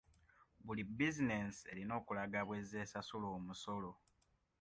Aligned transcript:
Buli 0.65 0.83
bizinensi 0.97 1.67
erina 1.71 1.93
okulaga 1.99 2.39
bw'ezze 2.47 2.77
esasula 2.85 3.27
omusolo. 3.37 3.91